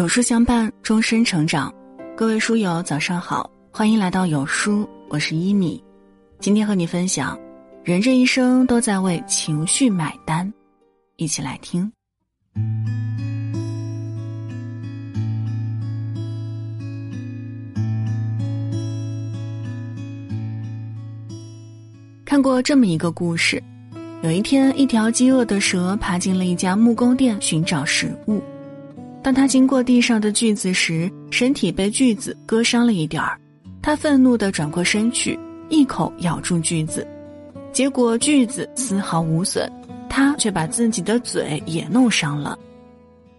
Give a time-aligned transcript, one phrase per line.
[0.00, 1.70] 有书相伴，终身成长。
[2.16, 5.84] 各位书友，早上好，欢迎来到有书，我是一米。
[6.38, 7.38] 今天和你分享，
[7.84, 10.50] 人这一生都在为情绪买单，
[11.16, 11.92] 一起来听。
[22.24, 23.62] 看过这么一个故事，
[24.22, 28.42] 有一天，一条饥饿的蛇爬进了一家木工店寻找食物。
[29.22, 33.38] 当他经过地上的锯子时，身体被锯子割伤了一点儿。
[33.82, 37.06] 他愤怒地转过身去，一口咬住锯子，
[37.72, 39.70] 结果锯子丝毫无损，
[40.08, 42.58] 他却把自己的嘴也弄伤了。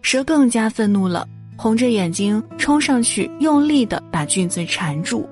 [0.01, 5.27] 蛇更加愤怒了，红着眼睛冲上去，用力地把锯子缠住。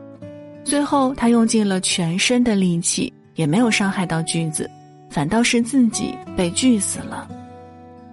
[0.63, 4.69] 最后，他用尽了全身的力气，也没有伤害到锯子，
[5.09, 7.27] 反倒是自己被锯死了。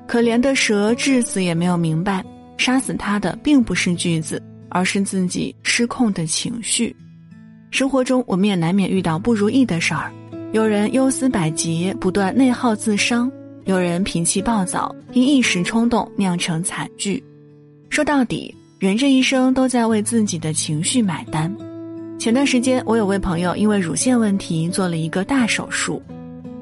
[0.06, 2.24] 可怜的蛇至死也没有明白，
[2.56, 6.94] 杀死他的并不是句子，而是自己失控的情绪。
[7.70, 10.12] 生活中，我们也难免遇到不如意的事儿，
[10.52, 13.28] 有人忧思百结，不断内耗自伤；
[13.64, 17.22] 有人脾气暴躁，因一时冲动酿成惨剧。
[17.90, 21.54] 说到底，人这一生都在为自己的情绪买单。
[22.18, 26.00] 前段时间，我有位朋友因为乳腺问题做了一个大手术，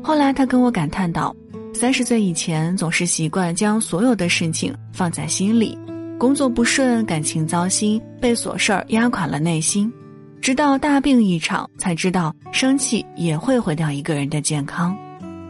[0.03, 1.37] 后来他跟我感叹道。
[1.75, 5.77] 三十岁以前，总是习惯将所有的事情放在心里，
[6.17, 9.93] 工作不顺，感情糟心，被琐事儿压垮了内心，
[10.41, 14.97] 直到大病一场，才知道生气也会毁掉一个人的健康。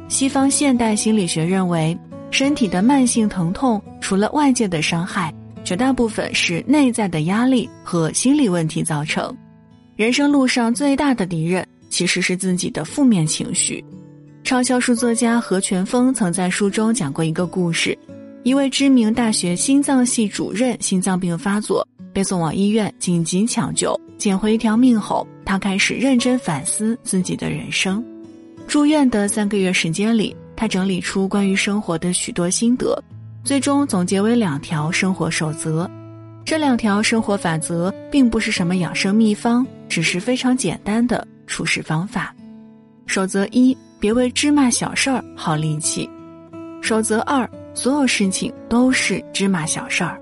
[0.08, 1.96] 西方现代心理学认为，
[2.30, 9.32] 身体的慢性疼痛除了外界的伤害，绝大部分是内在的压力和心理问题造成。
[9.94, 13.84] 人生路上最大的敌人，其实是自己的负面情绪。
[14.44, 17.96] 畅销书作家何全峰曾在书中讲过一个故事：
[18.42, 28.04] 一位知名大学心脏系主任心脏病发作，被送往医院紧急抢救，捡回一条命后，他开始认真反思自己的人生。
[28.68, 33.02] 住院的三个月时间里，他整理出关于生活的许多心得，
[33.42, 35.90] 最终总结为两条生活守则。
[36.44, 42.34] 这两条生活法则并不是什么养生秘方，只是非常简单的处事方法。
[43.06, 43.74] 守则一。
[44.04, 46.06] 别为芝麻小事儿耗力气。
[46.82, 50.20] 守则二：所有事情都是芝麻小事儿。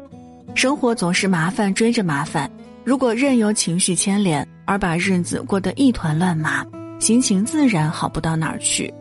[0.55, 2.49] 生活总是麻烦追着麻烦，
[2.85, 6.65] 如果任由情绪牵连而把日子过得一团乱麻，
[7.01, 8.95] 心情自然好不到哪儿去。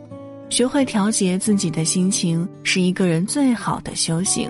[0.50, 4.50] 学会调节自己的心情，是一个人最好的修行。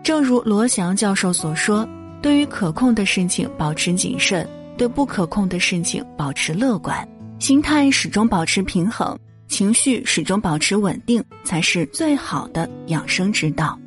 [0.00, 1.84] 正如罗翔教授所说
[2.22, 4.48] ：“对于可控的事情保持谨慎，
[4.78, 6.96] 对不可控的事情保持乐观，
[7.40, 9.18] 心态始终保持平衡。”
[9.48, 13.78] 情绪始终保持稳定，才是最好的养生之道。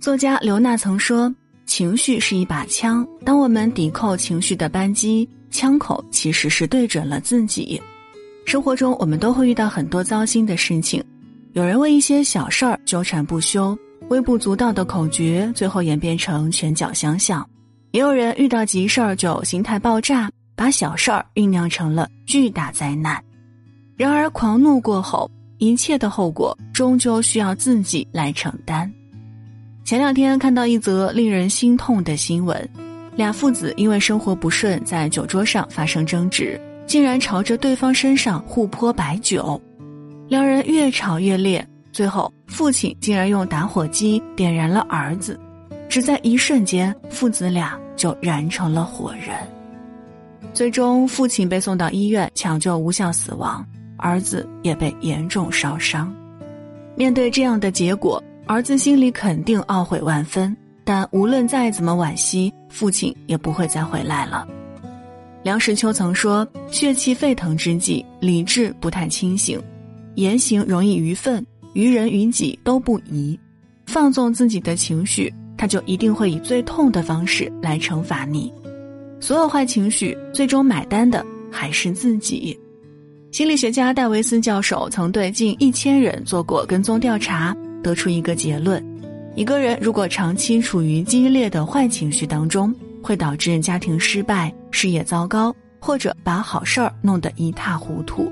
[0.00, 1.32] 作家刘娜曾说
[1.66, 7.80] ：“情绪是一把枪，当我们抵扣情绪的扳机，枪口其实是对准了自己。”
[8.44, 11.02] 生活中，我们都会遇到很多糟心的事情，
[11.52, 13.78] 有人为一些小事儿纠缠不休，
[14.08, 17.40] 微不足道的口诀，最后演变成拳脚相向；
[17.92, 23.22] 也有人遇到急事儿就心态爆炸，把小事儿酝酿成了巨大灾难。
[23.96, 28.90] 然而，狂怒过后，一切的后果终究需要自己来承担。
[29.84, 32.68] 前两天看到一则令人心痛的新闻：
[33.14, 39.60] 俩父子因为生活不顺，在酒桌上发生争执，竟然朝着对方身上互泼白酒。
[40.28, 45.38] 两人越吵越烈，最后父亲竟然用打火机点燃了儿子，
[45.88, 49.36] 只在一瞬间，父子俩就燃成了火人。
[50.54, 53.64] 最终，父亲被送到医院抢救无效死亡。
[54.02, 56.12] 儿子也被严重烧伤，
[56.96, 60.54] 面对这样的结果，儿子心里肯定懊悔万分。
[60.84, 64.44] 但无论再怎么惋惜，父亲也不会再回来了。
[65.44, 69.62] 梁实秋曾说：“血气沸腾之际，理智不太清醒，
[70.16, 73.38] 言行容易愚愤，于人于己都不宜。
[73.86, 78.52] 放纵自己的情绪，他就一定会以最痛的方式来惩罚你。
[79.20, 82.58] 所有坏情绪，最终买单的还是自己。”
[83.32, 88.84] 心理学家戴维斯教授曾对近一千人做过跟踪调查，得出一个结论：
[89.34, 98.30] 一个人如果长期处于激烈的坏情绪当中，会导致家庭失败、事业糟糕，或者把好事儿弄得一塌糊涂。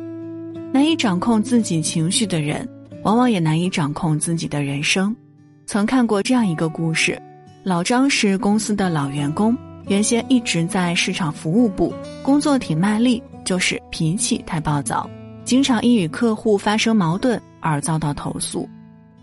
[0.70, 2.68] 难以掌控自己情绪的人，
[3.02, 5.16] 往往也难以掌控自己的人生。
[5.64, 7.18] 曾看过这样一个故事：
[7.64, 9.56] 老张是公司的老员工，
[9.90, 11.92] 原先一直在市场服务部，
[12.22, 13.20] 工作挺卖力。
[13.42, 15.10] 就是脾气太暴躁，
[15.44, 18.68] 经常因与客户发生矛盾而遭到投诉。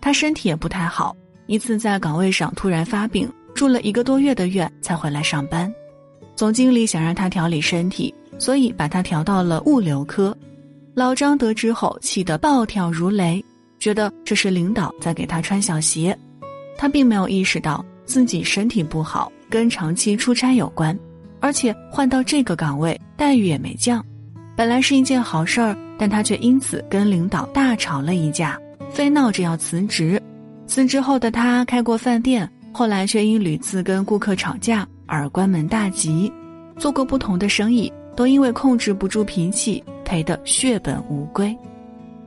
[0.02, 1.16] 他身体也不太好，
[1.46, 5.74] 一次在岗位上突然发病，住了一个多月的院才回来上班。
[6.36, 10.36] 总经理想让他调理身体，所以把他调到了物流科。
[10.94, 13.42] 老张得知后，气得暴跳如雷，
[13.80, 16.18] 觉得这是领导在给他穿小鞋。
[16.78, 20.98] 他并没有意识到自己身体不好跟长期出差有关，
[21.40, 24.04] 而且换到这个岗位待遇也没降。
[24.56, 28.60] 本来是一件好事儿，但他却因此跟领导大吵了一架，
[28.90, 30.22] 非闹着要辞职。
[30.66, 36.32] 辞职后的他开过饭店，后来却因屡次跟顾客吵架而关门大吉。
[36.78, 41.56] 做过不同的生意，都因为控制不住脾气，赔得血本无归。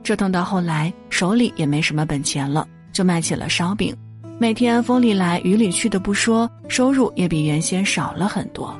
[0.03, 3.95] 折腾到后来，手里也没什么本钱了，就卖起了烧饼。
[4.41, 8.75] 每天风里来雨里去的不说，收入也比原先少了很多。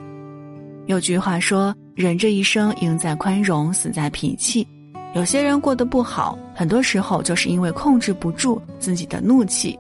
[0.88, 4.68] 有句话说：“人这一生，赢在宽容，死在脾气。”
[5.14, 9.78] 有些人过得不好，很多时候就是因为控制不住自己的怒气。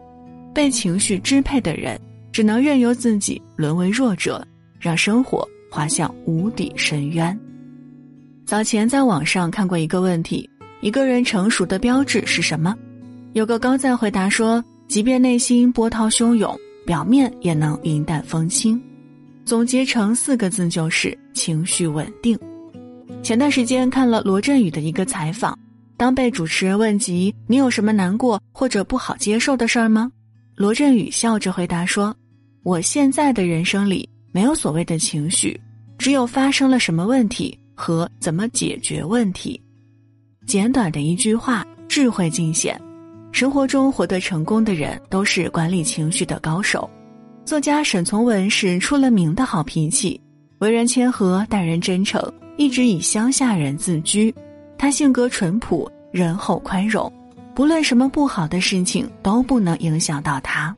[0.53, 1.99] 被情绪支配的人，
[2.31, 4.45] 只能任由自己沦为弱者，
[4.79, 7.35] 让生活滑向无底深渊。
[8.45, 10.47] 早前在网上看过一个问题：
[10.81, 12.75] 一个人成熟的标志是什么？
[13.33, 14.63] 有个高赞回答说。
[14.91, 16.53] 即便内心波涛汹涌，
[16.85, 18.77] 表面也能云淡风轻。
[19.45, 22.37] 总结成四个字就是情绪稳定。
[23.23, 25.57] 前段时间看了罗振宇的一个采访，
[25.95, 30.11] 当被主持人问及你有什么难过或者不好接受的事儿吗？
[30.57, 32.13] 罗振宇笑着回答说
[32.61, 35.57] ：“我现在的人生里没有所谓的情绪，
[35.97, 39.57] 只有发生了什么问题和怎么解决问题。”
[40.45, 42.77] 简短的一句话，智慧尽显。
[43.31, 46.89] 生活中活得成功的人都是管理情绪的高手。
[47.45, 50.19] 作家沈从文是出了名的好脾气，
[50.59, 52.21] 为人谦和，待人真诚，
[52.57, 54.33] 一直以乡下人自居。
[54.77, 57.11] 他性格淳朴，仁厚宽容，
[57.55, 60.75] 不论什么不好的事情都不能影响到他。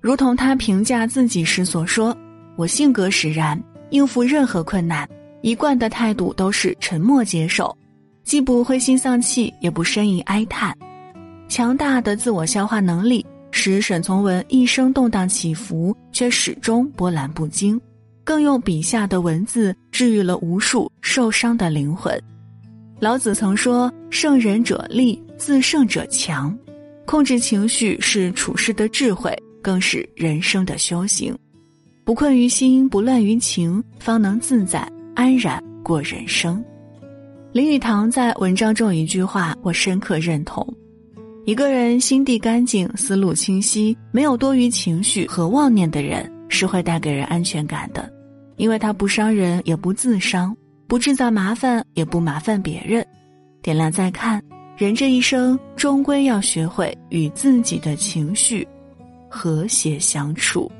[0.00, 2.16] 如同他评价自己时所说
[2.56, 5.08] ：“我性格使然，应付任何困难，
[5.42, 7.76] 一贯的态度都是沉默接受，
[8.24, 10.76] 既不灰心丧气，也不呻吟哀叹。”
[11.50, 17.78] 强大的自我消化能力使沈从文一生动荡起伏，却始终波澜不惊，
[18.22, 22.16] 更用笔下的文字治愈了无数受伤的灵魂。
[23.00, 26.56] 老子曾说：“胜人者力，自胜者强。”
[27.04, 31.36] 控制情绪是处世的智慧，更是人生的修行。
[32.04, 36.64] 不困于心，不乱于情，方能自在安然过人生。
[37.52, 40.64] 林语堂在文章中一句话，我深刻认同。
[41.50, 48.08] 一个人心地干净、思路清晰、没有多余情绪和妄念的人，是会带给人安全感的，
[48.54, 50.56] 因为他不伤人，也不自伤，
[50.86, 53.04] 不制造麻烦，也不麻烦别人。
[53.62, 54.40] 点亮再看，
[54.76, 58.64] 人这一生终归要学会与自己的情绪
[59.28, 60.70] 和谐相处。